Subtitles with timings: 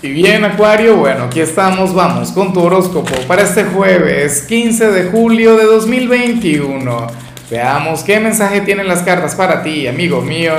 [0.00, 5.10] Y bien, Acuario, bueno, aquí estamos, vamos con tu horóscopo para este jueves 15 de
[5.10, 7.08] julio de 2021.
[7.50, 10.54] Veamos qué mensaje tienen las cartas para ti, amigo mío.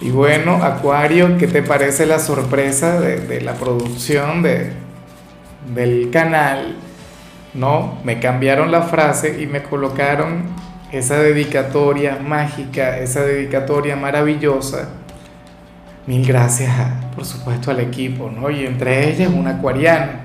[0.00, 4.72] Y bueno, Acuario, ¿qué te parece la sorpresa de, de la producción de,
[5.74, 6.76] del canal?
[7.52, 10.44] No, me cambiaron la frase y me colocaron
[10.92, 14.88] esa dedicatoria mágica, esa dedicatoria maravillosa
[16.06, 16.72] Mil gracias,
[17.14, 18.48] por supuesto, al equipo, ¿no?
[18.48, 20.20] Y entre ellas una acuariana.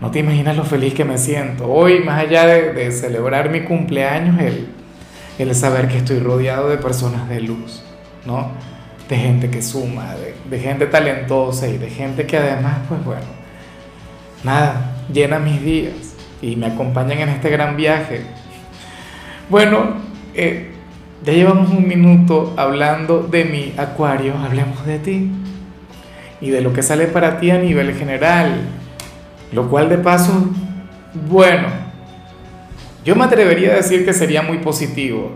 [0.00, 1.70] No te imaginas lo feliz que me siento.
[1.70, 4.68] Hoy, más allá de, celebrar mi cumpleaños, el,
[5.38, 7.82] el, saber que estoy rodeado de personas de luz,
[8.24, 8.50] ¿no?
[9.08, 13.26] De gente que suma, de, de gente talentosa y de gente que además, pues bueno,
[14.42, 18.22] nada, llena mis días y me acompañan en este gran viaje.
[19.50, 19.94] Bueno,
[20.34, 20.73] eh,
[21.24, 25.30] ya llevamos un minuto hablando de mi acuario, hablemos de ti
[26.40, 28.60] y de lo que sale para ti a nivel general.
[29.52, 30.50] Lo cual de paso,
[31.28, 31.68] bueno,
[33.04, 35.32] yo me atrevería a decir que sería muy positivo.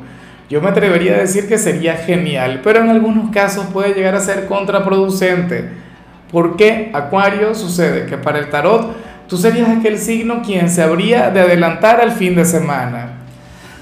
[0.51, 4.21] Yo me atrevería a decir que sería genial, pero en algunos casos puede llegar a
[4.21, 5.71] ser contraproducente.
[6.31, 8.95] ¿Por qué, Acuario, sucede que para el tarot
[9.27, 13.18] tú serías aquel signo quien se habría de adelantar al fin de semana?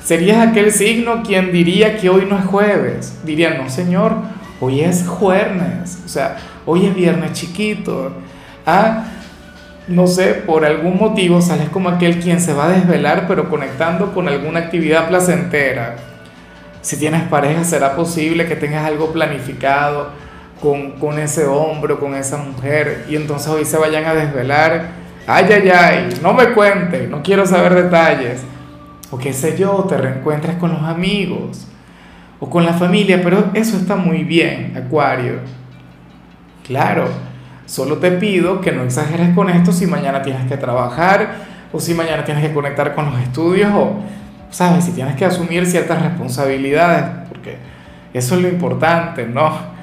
[0.07, 3.19] Serías aquel signo quien diría que hoy no es jueves.
[3.25, 4.15] Diría, no señor,
[4.61, 5.99] hoy es jueves.
[6.05, 8.13] O sea, hoy es viernes chiquito.
[8.65, 9.07] Ah,
[9.89, 14.15] no sé, por algún motivo sales como aquel quien se va a desvelar pero conectando
[14.15, 15.97] con alguna actividad placentera.
[16.83, 20.11] Si tienes pareja, será posible que tengas algo planificado
[20.63, 24.87] con, con ese hombre o con esa mujer y entonces hoy se vayan a desvelar.
[25.27, 28.43] Ay, ay, ay, no me cuente, no quiero saber detalles
[29.11, 31.67] o qué sé yo, te reencuentras con los amigos
[32.41, 35.41] o con la familia, pero eso está muy bien, Acuario.
[36.67, 37.09] Claro,
[37.67, 41.95] solo te pido que no exageres con esto si mañana tienes que trabajar o si
[41.95, 43.97] mañana tienes que conectar con los estudios o,
[44.51, 47.57] sabes, si tienes que asumir ciertas responsabilidades, porque
[48.13, 49.77] eso es lo importante, ¿no?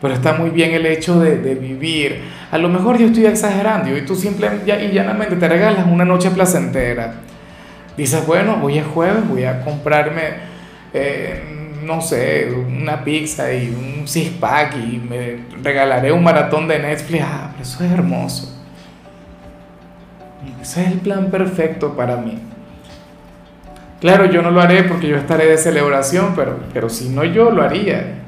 [0.00, 2.22] Pero está muy bien el hecho de, de vivir.
[2.50, 6.30] A lo mejor yo estoy exagerando y tú simplemente y llanamente te regalas una noche
[6.30, 7.14] placentera
[7.96, 10.22] dices, bueno, hoy es jueves, voy a comprarme,
[10.92, 11.42] eh,
[11.84, 17.24] no sé, una pizza y un six pack y me regalaré un maratón de Netflix.
[17.24, 18.58] Ah, eso es hermoso.
[20.60, 22.38] Ese es el plan perfecto para mí.
[24.00, 27.50] Claro, yo no lo haré porque yo estaré de celebración, pero, pero si no yo
[27.50, 28.18] lo haría.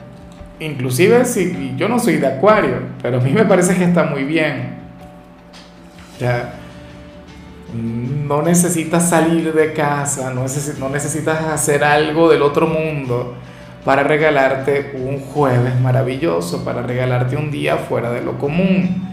[0.60, 4.22] Inclusive si yo no soy de acuario, pero a mí me parece que está muy
[4.22, 4.74] bien.
[6.20, 6.54] Ya,
[7.74, 10.42] no necesitas salir de casa, no,
[10.88, 13.34] necesitas hacer algo del otro mundo
[13.84, 19.08] para regalarte un jueves maravilloso, para regalarte un día fuera de lo común,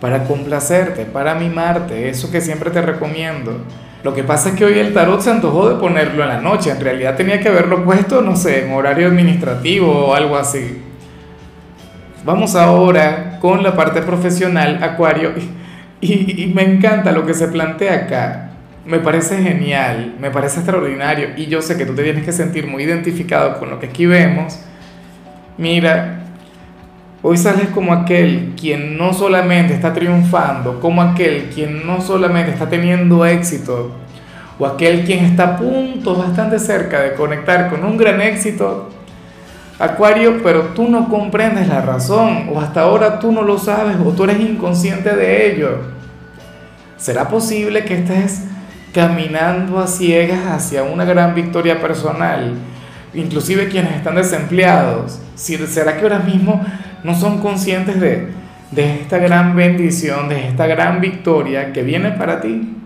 [0.00, 3.64] para complacerte, para mimarte, eso que siempre te recomiendo.
[4.02, 6.70] Lo que pasa es que hoy el tarot se antojó de ponerlo en la noche,
[6.70, 10.82] en realidad tenía que haberlo puesto, no sé, en horario administrativo o algo así.
[12.24, 15.32] Vamos ahora con la parte profesional, Acuario.
[16.00, 18.50] Y, me encanta lo que se plantea acá.
[18.86, 22.66] Me parece genial, me parece extraordinario y yo sé que tú te tienes que sentir
[22.66, 24.58] muy identificado con lo que aquí vemos.
[25.58, 26.20] Mira,
[27.22, 32.70] hoy sales como aquel quien no solamente está triunfando, como aquel quien no solamente está
[32.70, 33.92] teniendo éxito,
[34.58, 38.88] o aquel quien está a punto, bastante cerca de conectar con un gran éxito,
[39.80, 44.10] Acuario, pero tú no comprendes la razón, o hasta ahora tú no lo sabes, o
[44.10, 45.78] tú eres inconsciente de ello.
[46.98, 48.44] ¿Será posible que estés
[48.92, 52.56] caminando a ciegas hacia una gran victoria personal?
[53.14, 55.18] Inclusive quienes están desempleados.
[55.34, 56.62] ¿Será que ahora mismo
[57.02, 58.28] no son conscientes de,
[58.72, 62.76] de esta gran bendición, de esta gran victoria que viene para ti?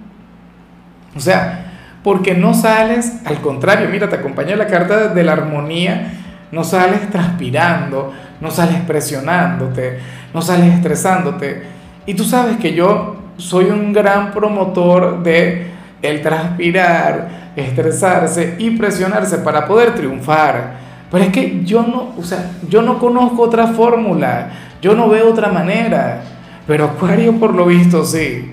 [1.16, 1.72] O sea,
[2.04, 6.20] porque no sales, al contrario, mira, te acompaña la carta de la armonía
[6.54, 9.98] no sales transpirando, no sales presionándote,
[10.32, 11.62] no sales estresándote.
[12.06, 15.66] Y tú sabes que yo soy un gran promotor de
[16.00, 20.84] el transpirar, estresarse y presionarse para poder triunfar.
[21.10, 24.50] Pero es que yo no, o sea, yo no conozco otra fórmula,
[24.80, 26.22] yo no veo otra manera.
[26.66, 28.52] Pero Acuario por lo visto sí.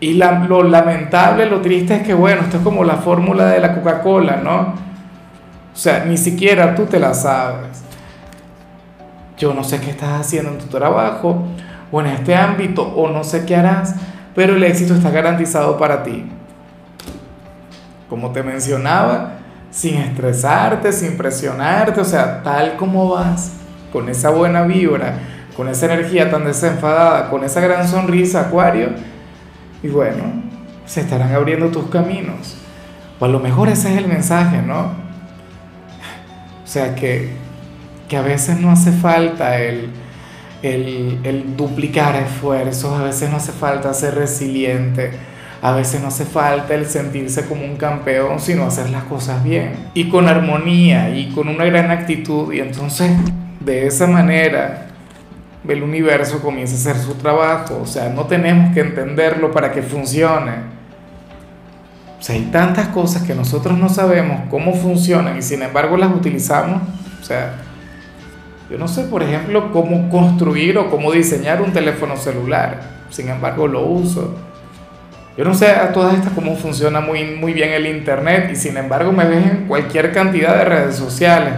[0.00, 3.74] Y lo lamentable, lo triste es que, bueno, esto es como la fórmula de la
[3.74, 4.85] Coca-Cola, ¿no?
[5.76, 7.82] O sea, ni siquiera tú te la sabes.
[9.36, 11.44] Yo no sé qué estás haciendo en tu trabajo
[11.92, 13.94] o en este ámbito o no sé qué harás,
[14.34, 16.24] pero el éxito está garantizado para ti.
[18.08, 19.32] Como te mencionaba,
[19.70, 23.52] sin estresarte, sin presionarte, o sea, tal como vas,
[23.92, 25.18] con esa buena vibra,
[25.54, 28.92] con esa energía tan desenfadada, con esa gran sonrisa, Acuario,
[29.82, 30.22] y bueno,
[30.86, 32.56] se estarán abriendo tus caminos.
[33.20, 35.05] O a lo mejor ese es el mensaje, ¿no?
[36.76, 37.30] O sea, que,
[38.06, 39.88] que a veces no hace falta el,
[40.62, 45.12] el, el duplicar esfuerzos, a veces no hace falta ser resiliente
[45.62, 49.72] a veces no hace falta el sentirse como un campeón, sino hacer las cosas bien
[49.94, 52.52] y con armonía y con una gran actitud.
[52.52, 53.10] Y entonces,
[53.60, 54.88] de esa manera,
[55.66, 57.80] el universo comienza a hacer su trabajo.
[57.82, 60.75] O sea, no tenemos que entenderlo para que funcione.
[62.18, 66.10] O sea, hay tantas cosas que nosotros no sabemos cómo funcionan y sin embargo las
[66.10, 66.82] utilizamos.
[67.20, 67.54] O sea,
[68.70, 72.80] yo no sé, por ejemplo, cómo construir o cómo diseñar un teléfono celular.
[73.10, 74.34] Sin embargo, lo uso.
[75.36, 78.76] Yo no sé a todas estas cómo funciona muy, muy bien el Internet y sin
[78.78, 81.52] embargo me ves en cualquier cantidad de redes sociales.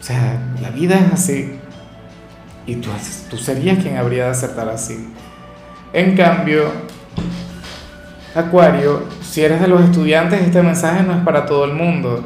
[0.00, 1.58] O sea, la vida es así.
[2.66, 2.88] Y tú,
[3.28, 5.12] tú serías quien habría de acertar así.
[5.92, 6.72] En cambio,
[8.34, 12.24] Acuario, si eres de los estudiantes, este mensaje no es para todo el mundo.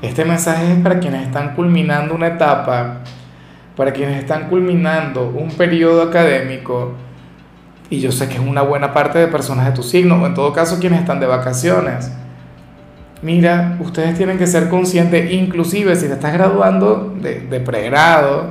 [0.00, 2.98] Este mensaje es para quienes están culminando una etapa,
[3.76, 6.94] para quienes están culminando un periodo académico
[7.92, 10.32] y yo sé que es una buena parte de personas de tu signo, o en
[10.32, 12.10] todo caso quienes están de vacaciones.
[13.20, 18.46] Mira, ustedes tienen que ser conscientes, inclusive si te estás graduando de, de pregrado,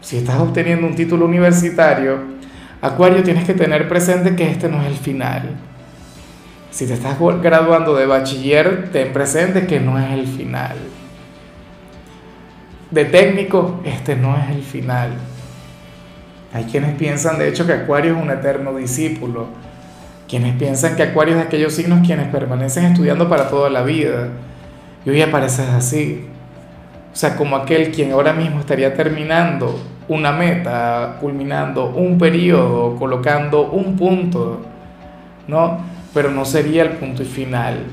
[0.00, 2.18] si estás obteniendo un título universitario,
[2.84, 5.56] Acuario tienes que tener presente que este no es el final.
[6.70, 10.76] Si te estás graduando de bachiller, ten presente que no es el final.
[12.90, 15.12] De técnico, este no es el final.
[16.52, 19.46] Hay quienes piensan, de hecho, que Acuario es un eterno discípulo.
[20.28, 24.28] Quienes piensan que Acuario es de aquellos signos quienes permanecen estudiando para toda la vida.
[25.06, 26.26] Y hoy apareces así.
[27.14, 33.70] O sea, como aquel quien ahora mismo estaría terminando una meta, culminando un periodo, colocando
[33.70, 34.60] un punto,
[35.46, 35.78] ¿no?
[36.12, 37.84] Pero no sería el punto y final.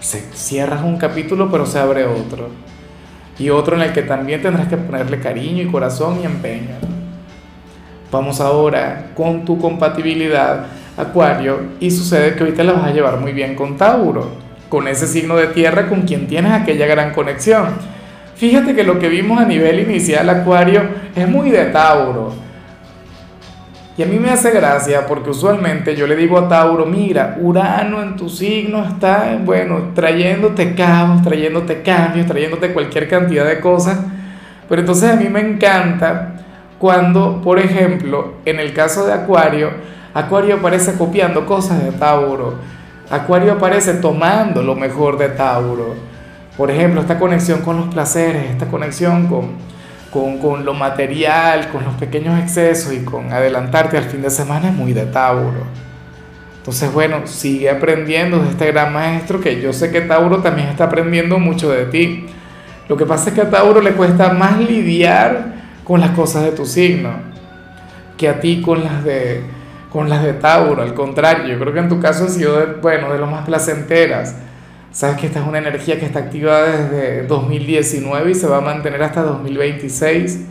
[0.00, 2.48] Se cierras un capítulo, pero se abre otro.
[3.38, 6.76] Y otro en el que también tendrás que ponerle cariño y corazón y empeño.
[8.10, 10.66] Vamos ahora con tu compatibilidad,
[10.96, 14.30] Acuario, y sucede que te la vas a llevar muy bien con Tauro,
[14.68, 17.68] con ese signo de tierra con quien tienes aquella gran conexión.
[18.40, 20.80] Fíjate que lo que vimos a nivel inicial, Acuario,
[21.14, 22.32] es muy de Tauro.
[23.98, 28.02] Y a mí me hace gracia porque usualmente yo le digo a Tauro, mira, Urano
[28.02, 33.98] en tu signo está, bueno, trayéndote caos, trayéndote cambios, trayéndote cualquier cantidad de cosas.
[34.70, 36.36] Pero entonces a mí me encanta
[36.78, 39.68] cuando, por ejemplo, en el caso de Acuario,
[40.14, 42.54] Acuario aparece copiando cosas de Tauro.
[43.10, 46.09] Acuario aparece tomando lo mejor de Tauro.
[46.60, 49.52] Por ejemplo, esta conexión con los placeres, esta conexión con,
[50.38, 54.74] con, lo material, con los pequeños excesos y con adelantarte al fin de semana es
[54.74, 55.64] muy de Tauro.
[56.58, 60.84] Entonces, bueno, sigue aprendiendo de este gran maestro que yo sé que Tauro también está
[60.84, 62.26] aprendiendo mucho de ti.
[62.90, 66.50] Lo que pasa es que a Tauro le cuesta más lidiar con las cosas de
[66.50, 67.12] tu signo
[68.18, 69.44] que a ti con las de,
[69.90, 70.82] con las de Tauro.
[70.82, 73.46] Al contrario, yo creo que en tu caso ha sido, de, bueno, de lo más
[73.46, 74.36] placenteras.
[74.92, 78.60] Sabes que esta es una energía que está activada desde 2019 y se va a
[78.60, 80.46] mantener hasta 2026.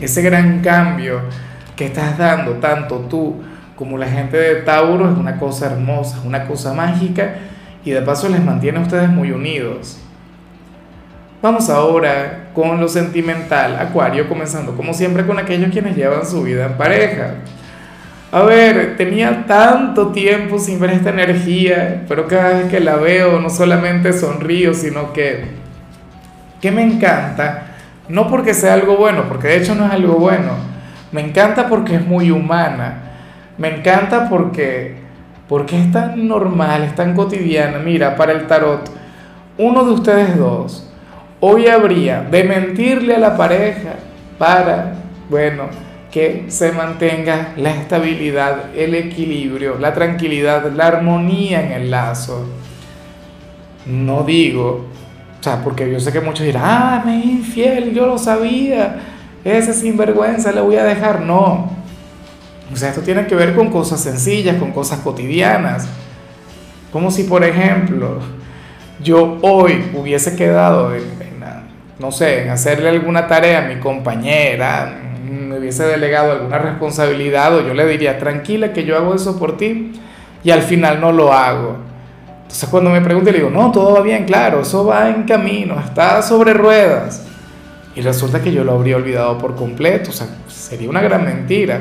[0.00, 1.20] Ese gran cambio
[1.76, 3.42] que estás dando, tanto tú
[3.76, 7.34] como la gente de Tauro, es una cosa hermosa, una cosa mágica
[7.84, 9.98] y de paso les mantiene a ustedes muy unidos.
[11.42, 16.66] Vamos ahora con lo sentimental, Acuario, comenzando como siempre con aquellos quienes llevan su vida
[16.66, 17.34] en pareja.
[18.32, 23.40] A ver, tenía tanto tiempo sin ver esta energía, pero cada vez que la veo
[23.40, 25.46] no solamente sonrío, sino que,
[26.60, 27.74] que me encanta,
[28.08, 30.52] no porque sea algo bueno, porque de hecho no es algo bueno,
[31.10, 33.02] me encanta porque es muy humana,
[33.58, 34.94] me encanta porque,
[35.48, 37.78] porque es tan normal, es tan cotidiana.
[37.78, 38.88] Mira, para el tarot,
[39.58, 40.90] uno de ustedes dos,
[41.42, 43.94] Hoy habría de mentirle a la pareja
[44.36, 44.92] para,
[45.30, 45.64] bueno,
[46.10, 52.46] que se mantenga la estabilidad, el equilibrio, la tranquilidad, la armonía en el lazo.
[53.86, 54.86] No digo,
[55.40, 59.00] o sea, porque yo sé que muchos dirán, ah, me es infiel, yo lo sabía,
[59.44, 61.20] ese sinvergüenza le voy a dejar.
[61.20, 61.70] No.
[62.72, 65.88] O sea, esto tiene que ver con cosas sencillas, con cosas cotidianas.
[66.92, 68.18] Como si, por ejemplo,
[69.02, 71.04] yo hoy hubiese quedado en,
[71.98, 75.09] no sé, en hacerle alguna tarea a mi compañera,
[75.60, 79.92] hubiese delegado alguna responsabilidad o yo le diría, tranquila que yo hago eso por ti
[80.42, 81.76] y al final no lo hago.
[82.42, 85.78] Entonces cuando me pregunte le digo, no, todo va bien, claro, eso va en camino,
[85.78, 87.24] está sobre ruedas.
[87.94, 91.80] Y resulta que yo lo habría olvidado por completo, o sea, sería una gran mentira.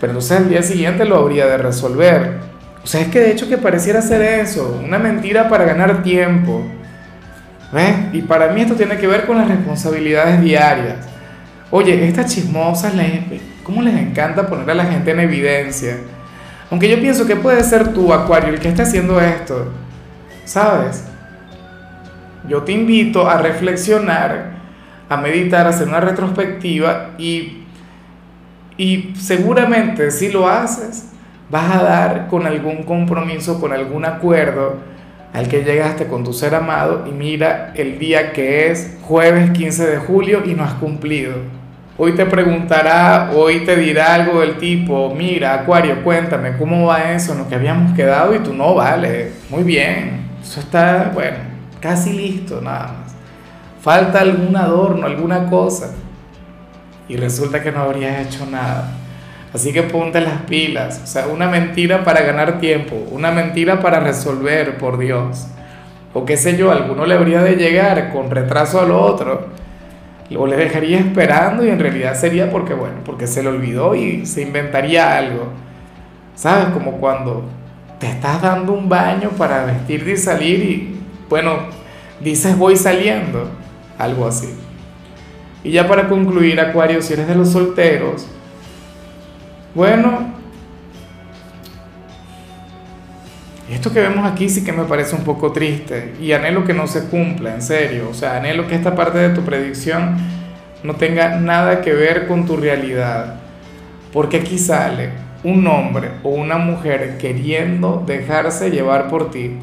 [0.00, 2.38] Pero entonces al día siguiente lo habría de resolver.
[2.82, 6.62] O sea, es que de hecho que pareciera ser eso, una mentira para ganar tiempo.
[7.72, 7.94] ¿Ves?
[8.12, 11.05] Y para mí esto tiene que ver con las responsabilidades diarias.
[11.70, 12.94] Oye, estas chismosas,
[13.64, 15.96] ¿cómo les encanta poner a la gente en evidencia?
[16.70, 19.72] Aunque yo pienso que puede ser tú, Acuario, el que esté haciendo esto.
[20.44, 21.04] ¿Sabes?
[22.48, 24.52] Yo te invito a reflexionar,
[25.08, 27.64] a meditar, a hacer una retrospectiva y,
[28.76, 31.08] y seguramente si lo haces,
[31.50, 34.76] vas a dar con algún compromiso, con algún acuerdo
[35.32, 39.86] al que llegaste con tu ser amado y mira el día que es jueves 15
[39.86, 41.55] de julio y no has cumplido.
[41.98, 47.32] Hoy te preguntará, hoy te dirá algo del tipo, mira, Acuario, cuéntame, ¿cómo va eso
[47.32, 48.34] en lo que habíamos quedado?
[48.34, 51.38] Y tú no, vale, muy bien, eso está, bueno,
[51.80, 53.14] casi listo, nada más.
[53.80, 55.94] Falta algún adorno, alguna cosa.
[57.08, 58.90] Y resulta que no habrías hecho nada.
[59.54, 61.00] Así que ponte las pilas.
[61.02, 65.46] O sea, una mentira para ganar tiempo, una mentira para resolver, por Dios.
[66.12, 69.46] O qué sé yo, alguno le habría de llegar con retraso al otro.
[70.34, 74.26] O le dejaría esperando y en realidad sería porque, bueno, porque se le olvidó y
[74.26, 75.48] se inventaría algo.
[76.34, 76.66] ¿Sabes?
[76.74, 77.44] Como cuando
[77.98, 81.58] te estás dando un baño para vestirte y salir y, bueno,
[82.20, 83.48] dices voy saliendo.
[83.98, 84.54] Algo así.
[85.64, 88.26] Y ya para concluir, Acuario, si eres de los solteros,
[89.74, 90.35] bueno,
[93.74, 96.86] esto que vemos aquí sí que me parece un poco triste y anhelo que no
[96.86, 98.08] se cumpla, en serio.
[98.10, 100.16] O sea, anhelo que esta parte de tu predicción
[100.84, 103.40] no tenga nada que ver con tu realidad.
[104.12, 105.10] Porque aquí sale
[105.42, 109.56] un hombre o una mujer queriendo dejarse llevar por ti.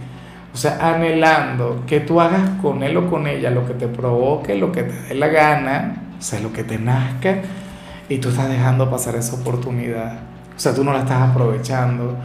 [0.53, 4.55] O sea, anhelando que tú hagas con él o con ella lo que te provoque,
[4.55, 7.37] lo que te dé la gana, o sea, lo que te nazca
[8.07, 10.19] y tú estás dejando pasar esa oportunidad.
[10.55, 12.15] O sea, tú no la estás aprovechando,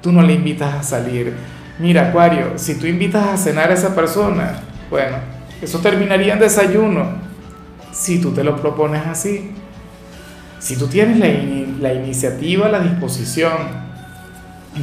[0.00, 1.34] tú no le invitas a salir.
[1.78, 5.16] Mira, Acuario, si tú invitas a cenar a esa persona, bueno,
[5.62, 7.06] eso terminaría en desayuno,
[7.92, 9.52] si tú te lo propones así.
[10.58, 11.28] Si tú tienes la,
[11.80, 13.52] la iniciativa, la disposición,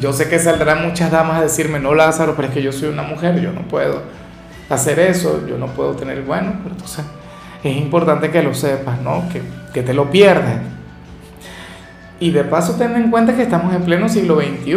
[0.01, 2.89] yo sé que saldrán muchas damas a decirme, no Lázaro, pero es que yo soy
[2.89, 4.01] una mujer, yo no puedo
[4.69, 7.05] hacer eso, yo no puedo tener, bueno, pero entonces
[7.63, 9.29] es importante que lo sepas, ¿no?
[9.29, 9.41] Que,
[9.73, 10.76] que te lo pierdas.
[12.19, 14.75] Y de paso ten en cuenta que estamos en pleno siglo XXI,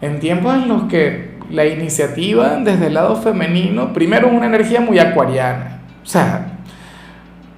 [0.00, 4.80] en tiempos en los que la iniciativa desde el lado femenino, primero es una energía
[4.80, 5.80] muy acuariana.
[6.02, 6.58] O sea,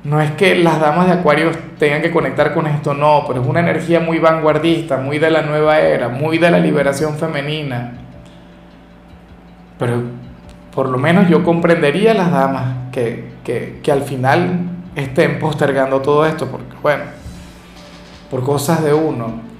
[0.03, 3.47] no es que las damas de Acuario tengan que conectar con esto, no, pero es
[3.47, 7.93] una energía muy vanguardista, muy de la nueva era, muy de la liberación femenina.
[9.79, 10.03] Pero
[10.75, 14.61] por lo menos yo comprendería a las damas que, que, al final
[14.95, 17.05] estén postergando todo esto, porque bueno,
[18.31, 19.51] por cosas de uno,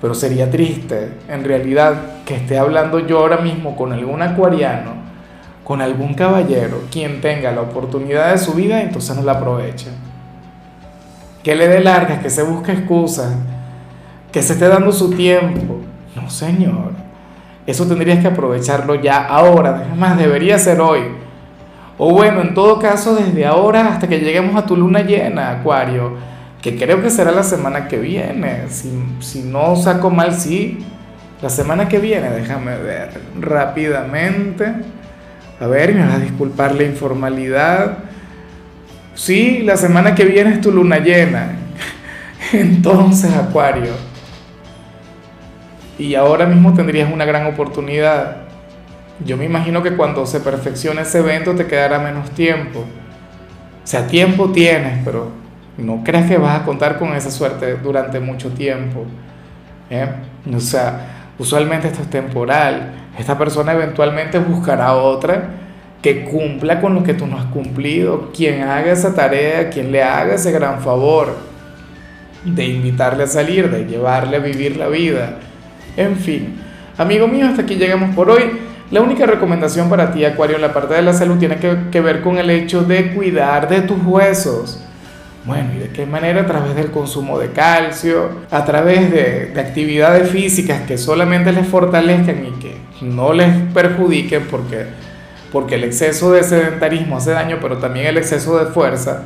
[0.00, 4.92] pero sería triste en realidad que esté hablando yo ahora mismo con algún acuariano,
[5.64, 9.88] con algún caballero, quien tenga la oportunidad de su vida, entonces no la aproveche.
[11.42, 13.34] Que le dé largas, que se busque excusas,
[14.32, 15.80] que se esté dando su tiempo.
[16.14, 16.92] No, señor.
[17.66, 21.02] Eso tendrías que aprovecharlo ya ahora, además debería ser hoy.
[21.98, 26.14] O bueno, en todo caso, desde ahora hasta que lleguemos a tu luna llena, Acuario,
[26.62, 28.68] que creo que será la semana que viene.
[28.68, 28.90] Si,
[29.20, 30.78] si no saco mal, sí.
[31.42, 34.72] La semana que viene, déjame ver rápidamente.
[35.58, 37.98] A ver, me vas a disculpar la informalidad.
[39.14, 41.52] Sí, la semana que viene es tu luna llena.
[42.52, 43.92] Entonces, Acuario.
[45.98, 48.50] Y ahora mismo tendrías una gran oportunidad
[49.24, 52.80] yo me imagino que cuando se perfeccione ese evento te quedará menos tiempo.
[52.80, 55.30] O sea, tiempo tienes, pero
[55.80, 59.04] no creas que vas a contar con esa suerte durante mucho tiempo.
[59.90, 60.08] ¿eh?
[60.54, 62.92] O sea, usualmente esto es temporal.
[63.18, 65.50] Esta persona eventualmente buscará otra
[66.02, 70.02] que cumpla con lo que tú no has cumplido, quien haga esa tarea, quien le
[70.02, 71.36] haga ese gran favor
[72.44, 75.36] de invitarle a salir, de llevarle a vivir la vida.
[75.96, 76.58] En fin,
[76.96, 78.70] amigo mío, hasta aquí llegamos por hoy.
[78.90, 82.22] La única recomendación para ti, Acuario, en la parte de la salud tiene que, ver
[82.22, 84.82] con el hecho de cuidar de tus huesos.
[85.44, 86.42] Bueno, ¿y de qué manera?
[86.42, 91.66] A través del consumo de calcio, a través de, de, actividades físicas que solamente les
[91.66, 94.84] fortalezcan y que no les perjudiquen porque,
[95.50, 99.22] porque el exceso de sedentarismo hace daño, pero también el exceso de fuerza.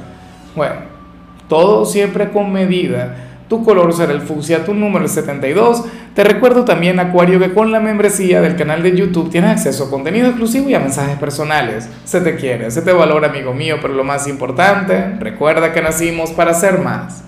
[0.54, 0.76] Bueno,
[1.48, 3.16] todo siempre con medida,
[3.48, 5.84] tu color será el fucsia, tu número es 72.
[6.14, 9.90] Te recuerdo también, Acuario, que con la membresía del canal de YouTube tienes acceso a
[9.90, 11.88] contenido exclusivo y a mensajes personales.
[12.04, 16.30] Se te quiere, se te valora, amigo mío, pero lo más importante, recuerda que nacimos
[16.30, 17.24] para ser más.